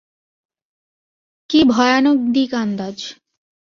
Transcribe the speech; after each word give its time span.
কী 1.49 1.59
ভয়ানক 1.71 2.17
দিক 2.33 2.51
আন্দাজ। 2.53 2.97